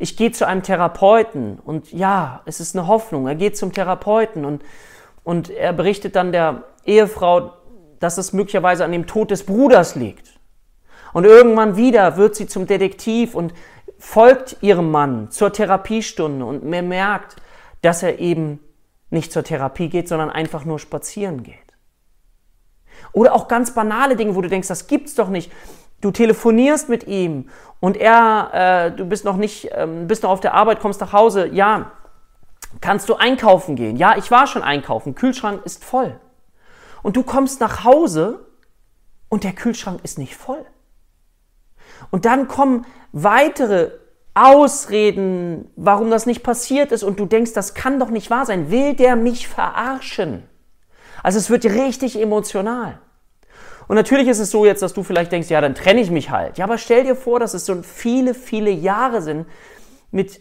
ich 0.00 0.16
gehe 0.16 0.32
zu 0.32 0.46
einem 0.46 0.62
Therapeuten 0.62 1.58
und 1.58 1.92
ja, 1.92 2.40
es 2.46 2.58
ist 2.58 2.74
eine 2.74 2.88
Hoffnung. 2.88 3.28
Er 3.28 3.34
geht 3.34 3.58
zum 3.58 3.72
Therapeuten 3.72 4.46
und, 4.46 4.64
und 5.24 5.50
er 5.50 5.74
berichtet 5.74 6.16
dann 6.16 6.32
der 6.32 6.64
Ehefrau, 6.86 7.52
dass 8.00 8.16
es 8.16 8.32
möglicherweise 8.32 8.82
an 8.82 8.92
dem 8.92 9.06
Tod 9.06 9.30
des 9.30 9.44
Bruders 9.44 9.96
liegt. 9.96 10.40
Und 11.12 11.24
irgendwann 11.24 11.76
wieder 11.76 12.16
wird 12.16 12.34
sie 12.34 12.46
zum 12.46 12.66
Detektiv 12.66 13.34
und 13.34 13.52
folgt 13.98 14.56
ihrem 14.62 14.90
Mann 14.90 15.30
zur 15.30 15.52
Therapiestunde 15.52 16.46
und 16.46 16.64
merkt, 16.64 17.36
dass 17.82 18.02
er 18.02 18.20
eben 18.20 18.58
nicht 19.10 19.32
zur 19.32 19.44
Therapie 19.44 19.90
geht, 19.90 20.08
sondern 20.08 20.30
einfach 20.30 20.64
nur 20.64 20.78
spazieren 20.78 21.42
geht. 21.42 21.58
Oder 23.12 23.34
auch 23.34 23.48
ganz 23.48 23.74
banale 23.74 24.16
Dinge, 24.16 24.34
wo 24.34 24.40
du 24.40 24.48
denkst, 24.48 24.68
das 24.68 24.86
gibt's 24.86 25.14
doch 25.14 25.28
nicht. 25.28 25.50
Du 26.00 26.10
telefonierst 26.10 26.88
mit 26.88 27.06
ihm 27.06 27.50
und 27.80 27.96
er, 27.96 28.50
äh, 28.52 28.96
du 28.96 29.04
bist 29.04 29.24
noch 29.24 29.36
nicht, 29.36 29.70
ähm, 29.72 30.06
bist 30.06 30.22
noch 30.22 30.30
auf 30.30 30.40
der 30.40 30.54
Arbeit, 30.54 30.80
kommst 30.80 31.00
nach 31.00 31.12
Hause. 31.12 31.48
Ja, 31.48 31.92
kannst 32.80 33.08
du 33.08 33.16
einkaufen 33.16 33.76
gehen? 33.76 33.96
Ja, 33.96 34.16
ich 34.16 34.30
war 34.30 34.46
schon 34.46 34.62
einkaufen. 34.62 35.14
Kühlschrank 35.14 35.62
ist 35.64 35.84
voll. 35.84 36.18
Und 37.02 37.16
du 37.16 37.22
kommst 37.22 37.60
nach 37.60 37.84
Hause 37.84 38.46
und 39.28 39.44
der 39.44 39.52
Kühlschrank 39.52 40.00
ist 40.02 40.18
nicht 40.18 40.36
voll. 40.36 40.64
Und 42.10 42.24
dann 42.24 42.48
kommen 42.48 42.86
weitere 43.12 43.90
Ausreden, 44.34 45.70
warum 45.76 46.10
das 46.10 46.24
nicht 46.24 46.42
passiert 46.42 46.92
ist 46.92 47.02
und 47.02 47.18
du 47.18 47.26
denkst, 47.26 47.52
das 47.52 47.74
kann 47.74 47.98
doch 47.98 48.10
nicht 48.10 48.30
wahr 48.30 48.46
sein. 48.46 48.70
Will 48.70 48.94
der 48.94 49.16
mich 49.16 49.48
verarschen? 49.48 50.44
Also 51.22 51.38
es 51.38 51.50
wird 51.50 51.64
richtig 51.64 52.20
emotional. 52.20 52.98
Und 53.88 53.96
natürlich 53.96 54.28
ist 54.28 54.38
es 54.38 54.50
so 54.50 54.64
jetzt, 54.64 54.82
dass 54.82 54.92
du 54.92 55.02
vielleicht 55.02 55.32
denkst, 55.32 55.50
ja, 55.50 55.60
dann 55.60 55.74
trenne 55.74 56.00
ich 56.00 56.10
mich 56.10 56.30
halt. 56.30 56.58
Ja, 56.58 56.64
aber 56.64 56.78
stell 56.78 57.02
dir 57.02 57.16
vor, 57.16 57.40
dass 57.40 57.54
es 57.54 57.66
so 57.66 57.82
viele, 57.82 58.34
viele 58.34 58.70
Jahre 58.70 59.20
sind, 59.20 59.46
mit, 60.12 60.40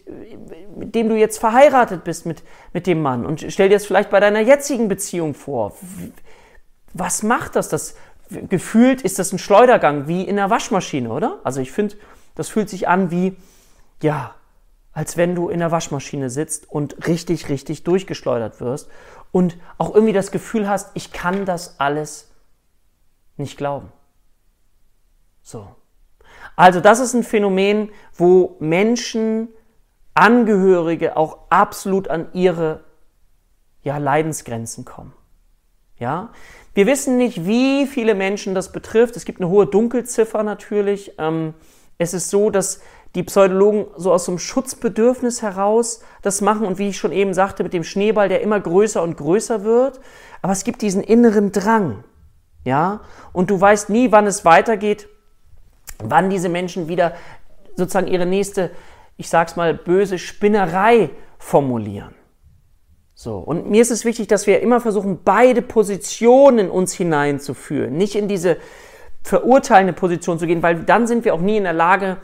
mit 0.76 0.96
dem 0.96 1.10
du 1.10 1.16
jetzt 1.16 1.40
verheiratet 1.40 2.04
bist 2.04 2.26
mit, 2.26 2.44
mit 2.74 2.88
dem 2.88 3.02
Mann. 3.02 3.26
Und 3.26 3.46
stell 3.50 3.70
dir 3.70 3.76
das 3.76 3.86
vielleicht 3.86 4.10
bei 4.10 4.20
deiner 4.20 4.40
jetzigen 4.40 4.88
Beziehung 4.88 5.34
vor. 5.34 5.76
Was 6.94 7.24
macht 7.24 7.56
das? 7.56 7.70
Das 7.70 7.96
gefühlt 8.30 9.02
ist 9.02 9.20
das 9.20 9.32
ein 9.32 9.40
Schleudergang 9.40 10.08
wie 10.08 10.24
in 10.24 10.36
der 10.36 10.50
Waschmaschine, 10.50 11.10
oder? 11.10 11.40
Also 11.44 11.62
ich 11.62 11.72
finde, 11.72 11.96
das 12.36 12.50
fühlt 12.50 12.70
sich 12.70 12.88
an 12.88 13.12
wie, 13.12 13.36
ja, 14.02 14.36
als 14.94 15.18
wenn 15.18 15.36
du 15.36 15.50
in 15.50 15.60
der 15.60 15.72
Waschmaschine 15.72 16.30
sitzt 16.30 16.70
und 16.70 17.08
richtig, 17.08 17.50
richtig 17.50 17.84
durchgeschleudert 17.84 18.60
wirst 18.60 18.90
und 19.32 19.58
auch 19.78 19.94
irgendwie 19.94 20.14
das 20.14 20.32
Gefühl 20.32 20.68
hast, 20.68 20.92
ich 20.96 21.12
kann 21.12 21.46
das 21.46 21.80
alles 21.80 22.32
nicht 23.38 23.58
glauben. 23.58 23.92
So. 25.42 25.68
Also 26.56 26.80
das 26.82 27.00
ist 27.00 27.14
ein 27.14 27.24
Phänomen, 27.24 27.92
wo 28.14 28.58
Menschen, 28.60 29.50
Angehörige 30.14 31.16
auch 31.16 31.38
absolut 31.50 32.10
an 32.10 32.28
ihre 32.34 32.84
ja, 33.84 33.98
Leidensgrenzen 33.98 34.84
kommen. 34.84 35.14
Ja? 35.98 36.34
Wir 36.74 36.88
wissen 36.88 37.18
nicht, 37.18 37.46
wie 37.46 37.88
viele 37.88 38.16
Menschen 38.16 38.54
das 38.54 38.72
betrifft. 38.72 39.16
Es 39.16 39.24
gibt 39.24 39.40
eine 39.40 39.50
hohe 39.50 39.66
Dunkelziffer 39.66 40.44
natürlich. 40.44 41.14
Ähm, 41.18 41.54
es 41.98 42.14
ist 42.14 42.30
so, 42.30 42.50
dass 42.50 42.82
die 43.16 43.24
Pseudologen 43.24 43.88
so 43.98 44.14
aus 44.14 44.26
so 44.26 44.32
einem 44.32 44.40
Schutzbedürfnis 44.40 45.42
heraus 45.42 46.02
das 46.22 46.42
machen 46.42 46.66
und 46.66 46.78
wie 46.78 46.90
ich 46.90 46.98
schon 46.98 47.12
eben 47.12 47.34
sagte, 47.34 47.64
mit 47.64 47.74
dem 47.74 47.84
Schneeball, 47.84 48.30
der 48.30 48.42
immer 48.42 48.60
größer 48.60 49.02
und 49.02 49.18
größer 49.18 49.64
wird. 49.64 50.00
Aber 50.42 50.54
es 50.54 50.64
gibt 50.64 50.82
diesen 50.82 51.04
inneren 51.04 51.52
Drang 51.52 52.04
ja, 52.66 53.02
und 53.32 53.50
du 53.50 53.60
weißt 53.60 53.90
nie, 53.90 54.12
wann 54.12 54.28
es 54.28 54.46
weitergeht, 54.46 55.08
wann 56.00 56.30
diese 56.30 56.50
Menschen 56.50 56.88
wieder 56.88 57.14
sozusagen 57.76 58.08
ihre 58.08 58.26
nächste, 58.26 58.72
ich 59.18 59.30
sag's 59.30 59.56
mal, 59.56 59.74
böse 59.74 60.20
Spinnerei 60.20 61.10
formulieren. 61.38 62.14
So, 63.16 63.38
und 63.38 63.70
mir 63.70 63.82
ist 63.82 63.92
es 63.92 64.06
wichtig, 64.06 64.28
dass 64.28 64.48
wir 64.48 64.62
immer 64.62 64.80
versuchen, 64.80 65.24
beide 65.24 65.62
Positionen 65.62 66.60
in 66.60 66.70
uns 66.70 66.94
hineinzuführen, 66.94 67.98
nicht 67.98 68.16
in 68.16 68.28
diese 68.28 68.58
verurteilende 69.24 69.94
Position 69.94 70.40
zu 70.40 70.48
gehen, 70.48 70.64
weil 70.64 70.84
dann 70.84 71.08
sind 71.08 71.26
wir 71.26 71.34
auch 71.34 71.42
nie 71.42 71.58
in 71.58 71.64
der 71.64 71.74
Lage, 71.74 72.18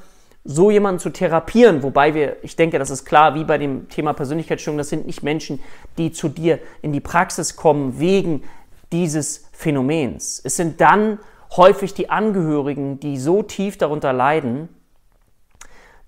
so 0.47 0.69
jemanden 0.69 0.99
zu 0.99 1.09
therapieren, 1.09 1.81
wobei 1.81 2.13
wir, 2.13 2.37
ich 2.43 2.55
denke, 2.55 2.77
das 2.77 2.91
ist 2.91 3.03
klar, 3.03 3.33
wie 3.33 3.43
bei 3.43 3.57
dem 3.57 3.89
Thema 3.89 4.13
Persönlichkeitsstörung, 4.13 4.77
das 4.77 4.89
sind 4.89 5.07
nicht 5.07 5.23
Menschen, 5.23 5.59
die 5.97 6.11
zu 6.11 6.29
dir 6.29 6.59
in 6.83 6.93
die 6.93 6.99
Praxis 6.99 7.55
kommen 7.55 7.99
wegen 7.99 8.43
dieses 8.91 9.45
Phänomens. 9.51 10.39
Es 10.43 10.55
sind 10.55 10.79
dann 10.79 11.17
häufig 11.57 11.95
die 11.95 12.11
Angehörigen, 12.11 12.99
die 12.99 13.17
so 13.17 13.41
tief 13.41 13.79
darunter 13.79 14.13
leiden, 14.13 14.69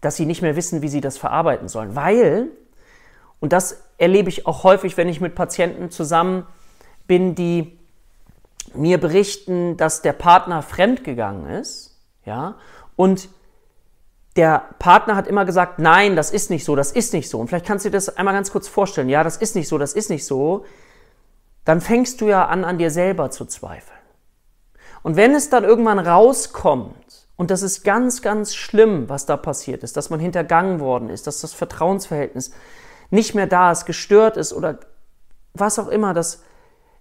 dass 0.02 0.16
sie 0.16 0.28
nicht 0.28 0.44
mehr 0.44 0.56
wissen, 0.56 0.84
wie 0.84 0.88
sie 0.88 1.02
das 1.02 1.18
verarbeiten 1.18 1.68
sollen. 1.68 1.96
Weil, 1.96 2.50
und 3.40 3.54
das 3.54 3.86
erlebe 3.98 4.30
ich 4.30 4.46
auch 4.46 4.64
häufig, 4.64 4.98
wenn 4.98 5.10
ich 5.10 5.20
mit 5.20 5.34
Patienten 5.34 5.90
zusammen 5.90 6.46
bin, 7.08 7.34
die 7.34 7.80
mir 8.76 9.00
berichten, 9.00 9.78
dass 9.78 10.04
der 10.04 10.14
Partner 10.14 10.62
fremdgegangen 10.62 11.48
ist, 11.48 11.98
ja, 12.24 12.56
und 12.96 13.30
der 14.38 14.64
Partner 14.80 15.16
hat 15.16 15.28
immer 15.28 15.44
gesagt, 15.44 15.80
nein, 15.80 16.16
das 16.16 16.32
ist 16.32 16.50
nicht 16.50 16.64
so, 16.64 16.76
das 16.76 16.92
ist 16.92 17.14
nicht 17.14 17.30
so. 17.30 17.40
Und 17.40 17.48
vielleicht 17.48 17.66
kannst 17.66 17.84
du 17.84 17.90
dir 17.90 17.98
das 17.98 18.16
einmal 18.16 18.34
ganz 18.34 18.52
kurz 18.52 18.68
vorstellen. 18.68 19.10
Ja, 19.10 19.24
das 19.24 19.38
ist 19.38 19.56
nicht 19.56 19.68
so, 19.68 19.78
das 19.78 19.94
ist 19.94 20.10
nicht 20.10 20.26
so 20.26 20.64
dann 21.68 21.82
fängst 21.82 22.22
du 22.22 22.30
ja 22.30 22.46
an, 22.46 22.64
an 22.64 22.78
dir 22.78 22.90
selber 22.90 23.30
zu 23.30 23.44
zweifeln. 23.44 24.00
Und 25.04 25.18
wenn 25.18 25.36
es 25.36 25.50
dann 25.50 25.66
irgendwann 25.66 26.00
rauskommt, 26.00 27.28
und 27.36 27.52
das 27.52 27.62
ist 27.62 27.84
ganz, 27.84 28.22
ganz 28.22 28.56
schlimm, 28.56 29.10
was 29.10 29.26
da 29.26 29.36
passiert 29.36 29.84
ist, 29.84 29.98
dass 29.98 30.10
man 30.10 30.22
hintergangen 30.22 30.80
worden 30.80 31.10
ist, 31.10 31.28
dass 31.28 31.42
das 31.42 31.52
Vertrauensverhältnis 31.52 32.52
nicht 33.10 33.36
mehr 33.36 33.48
da 33.48 33.74
ist, 33.74 33.86
gestört 33.86 34.38
ist 34.38 34.54
oder 34.54 34.80
was 35.54 35.78
auch 35.78 35.90
immer, 35.90 36.14
dass, 36.14 36.42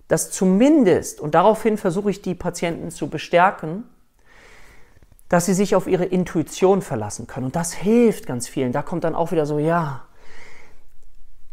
dass 0.08 0.32
zumindest, 0.32 1.20
und 1.20 1.36
daraufhin 1.36 1.78
versuche 1.78 2.10
ich 2.10 2.20
die 2.20 2.34
Patienten 2.34 2.90
zu 2.90 3.08
bestärken, 3.08 3.84
dass 5.28 5.46
sie 5.46 5.54
sich 5.54 5.74
auf 5.74 5.86
ihre 5.86 6.04
Intuition 6.04 6.82
verlassen 6.82 7.26
können. 7.26 7.46
Und 7.46 7.56
das 7.56 7.72
hilft 7.72 8.26
ganz 8.26 8.48
vielen. 8.48 8.72
Da 8.72 8.82
kommt 8.82 9.04
dann 9.04 9.14
auch 9.14 9.32
wieder 9.32 9.46
so, 9.46 9.58
ja, 9.58 10.02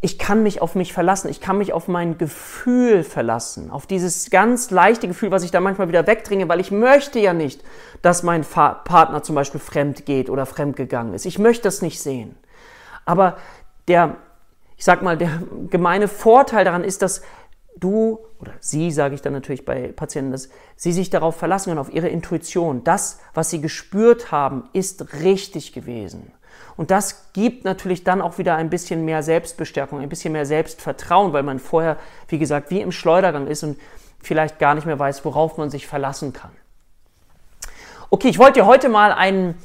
ich 0.04 0.20
kann 0.20 0.44
mich 0.44 0.62
auf 0.62 0.76
mich 0.76 0.92
verlassen, 0.92 1.30
ich 1.30 1.40
kann 1.40 1.58
mich 1.58 1.72
auf 1.72 1.88
mein 1.88 2.18
Gefühl 2.18 3.06
verlassen, 3.06 3.72
auf 3.72 3.88
dieses 3.88 4.30
ganz 4.30 4.70
leichte 4.70 5.08
Gefühl, 5.08 5.32
was 5.32 5.44
ich 5.44 5.52
da 5.52 5.62
manchmal 5.62 5.88
wieder 5.88 6.06
wegdringe, 6.06 6.50
weil 6.50 6.60
ich 6.60 6.72
möchte 6.72 7.20
ja 7.20 7.34
nicht, 7.34 7.64
dass 8.02 8.22
mein 8.22 8.44
Partner 8.44 9.24
zum 9.24 9.36
Beispiel 9.36 9.62
fremd 9.62 10.06
geht 10.06 10.30
oder 10.30 10.46
fremd 10.46 10.76
gegangen 10.76 11.14
ist. 11.14 11.26
Ich 11.26 11.40
möchte 11.40 11.64
das 11.64 11.82
nicht 11.82 12.02
sehen. 12.02 12.36
Aber 13.06 13.38
der, 13.88 14.18
ich 14.76 14.84
sag 14.84 15.04
mal, 15.04 15.18
der 15.18 15.42
gemeine 15.70 16.10
Vorteil 16.10 16.66
daran 16.66 16.84
ist, 16.84 17.02
dass 17.02 17.22
du 17.78 18.20
oder 18.40 18.54
sie, 18.60 18.92
sage 18.92 19.16
ich 19.16 19.22
dann 19.22 19.34
natürlich 19.34 19.66
bei 19.66 19.92
Patienten, 19.92 20.32
dass 20.32 20.50
sie 20.76 20.92
sich 20.92 21.10
darauf 21.10 21.36
verlassen 21.36 21.70
können, 21.70 21.80
auf 21.80 21.94
ihre 21.94 22.10
Intuition. 22.10 22.84
Das, 22.84 23.20
was 23.34 23.50
sie 23.50 23.62
gespürt 23.62 24.32
haben, 24.32 24.70
ist 24.74 25.14
richtig 25.22 25.74
gewesen. 25.74 26.32
Und 26.76 26.92
das 26.92 27.32
gibt 27.34 27.66
natürlich 27.66 28.04
dann 28.04 28.22
auch 28.22 28.38
wieder 28.38 28.56
ein 28.56 28.70
bisschen 28.70 29.06
mehr 29.06 29.24
Selbstbestärkung, 29.24 30.00
ein 30.00 30.10
bisschen 30.10 30.34
mehr 30.34 30.46
Selbstvertrauen, 30.46 31.34
weil 31.34 31.44
man 31.44 31.60
vorher, 31.60 31.98
wie 32.28 32.40
gesagt, 32.40 32.72
wie 32.72 32.82
im 32.82 32.92
Schleudergang 32.92 33.48
ist 33.48 33.64
und 33.64 33.78
vielleicht 34.22 34.60
gar 34.60 34.74
nicht 34.74 34.86
mehr 34.86 34.98
weiß, 34.98 35.24
worauf 35.26 35.58
man 35.58 35.70
sich 35.70 35.86
verlassen 35.86 36.34
kann. 36.34 36.52
Okay, 38.10 38.30
ich 38.30 38.40
wollte 38.40 38.60
dir 38.60 38.66
heute 38.66 38.90
mal 38.90 39.12
ein 39.12 39.56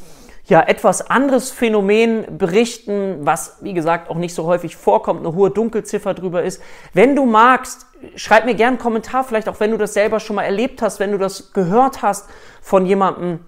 ja, 0.49 0.63
etwas 0.63 1.11
anderes 1.11 1.51
Phänomen 1.51 2.39
berichten, 2.39 3.19
was, 3.21 3.59
wie 3.61 3.75
gesagt, 3.75 4.09
auch 4.11 4.17
nicht 4.17 4.35
so 4.35 4.47
häufig 4.47 4.77
vorkommt, 4.77 5.21
eine 5.21 5.35
hohe 5.35 5.51
Dunkelziffer 5.51 6.15
drüber 6.15 6.43
ist. 6.43 6.63
Wenn 6.95 7.15
du 7.15 7.27
magst, 7.27 7.87
schreib 8.17 8.47
mir 8.47 8.55
gerne 8.55 8.77
einen 8.77 8.79
Kommentar, 8.79 9.25
vielleicht 9.25 9.49
auch 9.49 9.61
wenn 9.61 9.71
du 9.71 9.77
das 9.77 9.93
selber 9.93 10.21
schon 10.21 10.37
mal 10.37 10.45
erlebt 10.45 10.81
hast, 10.81 11.01
wenn 11.01 11.13
du 11.13 11.19
das 11.19 11.53
gehört 11.53 12.03
hast 12.03 12.31
von 12.63 12.87
jemandem, 12.87 13.41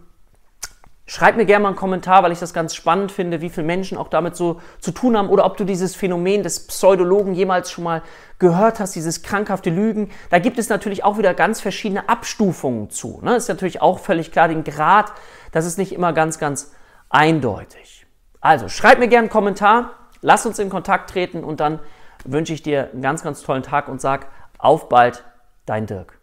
Schreib 1.12 1.36
mir 1.36 1.44
gerne 1.44 1.64
mal 1.64 1.70
einen 1.70 1.76
Kommentar, 1.76 2.22
weil 2.22 2.30
ich 2.30 2.38
das 2.38 2.54
ganz 2.54 2.72
spannend 2.72 3.10
finde, 3.10 3.40
wie 3.40 3.50
viele 3.50 3.66
Menschen 3.66 3.98
auch 3.98 4.06
damit 4.06 4.36
so 4.36 4.60
zu 4.78 4.92
tun 4.92 5.18
haben 5.18 5.28
oder 5.28 5.44
ob 5.44 5.56
du 5.56 5.64
dieses 5.64 5.96
Phänomen 5.96 6.44
des 6.44 6.68
Pseudologen 6.68 7.34
jemals 7.34 7.72
schon 7.72 7.82
mal 7.82 8.02
gehört 8.38 8.78
hast, 8.78 8.94
dieses 8.94 9.22
krankhafte 9.22 9.70
Lügen. 9.70 10.10
Da 10.30 10.38
gibt 10.38 10.56
es 10.56 10.68
natürlich 10.68 11.02
auch 11.02 11.18
wieder 11.18 11.34
ganz 11.34 11.60
verschiedene 11.60 12.08
Abstufungen 12.08 12.90
zu. 12.90 13.18
Ne? 13.24 13.34
Ist 13.34 13.48
natürlich 13.48 13.82
auch 13.82 13.98
völlig 13.98 14.30
klar, 14.30 14.46
den 14.46 14.62
Grad, 14.62 15.12
das 15.50 15.66
ist 15.66 15.78
nicht 15.78 15.90
immer 15.90 16.12
ganz, 16.12 16.38
ganz 16.38 16.70
eindeutig. 17.10 18.06
Also 18.40 18.68
schreib 18.68 18.98
mir 18.98 19.08
gerne 19.08 19.24
einen 19.24 19.30
Kommentar 19.30 19.94
Lass 20.22 20.44
uns 20.44 20.58
in 20.58 20.68
Kontakt 20.68 21.10
treten 21.10 21.44
und 21.44 21.60
dann 21.60 21.80
wünsche 22.24 22.52
ich 22.52 22.62
dir 22.62 22.90
einen 22.92 23.02
ganz, 23.02 23.22
ganz 23.22 23.42
tollen 23.42 23.62
Tag 23.62 23.88
und 23.88 24.00
sag 24.00 24.26
auf 24.58 24.88
bald, 24.88 25.24
dein 25.64 25.86
Dirk. 25.86 26.19